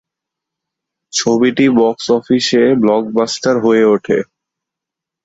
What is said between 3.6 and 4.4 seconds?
হয়ে ওঠে।